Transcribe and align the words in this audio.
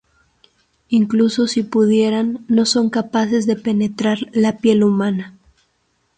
Incluso 0.89 1.45
si 1.45 1.61
pudieran, 1.61 2.43
no 2.47 2.65
son 2.65 2.89
capaces 2.89 3.45
de 3.45 3.55
penetrar 3.55 4.17
la 4.33 4.57
piel 4.57 4.83
humana. 4.83 5.37